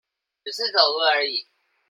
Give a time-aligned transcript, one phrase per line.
[0.43, 1.45] 只是走路而已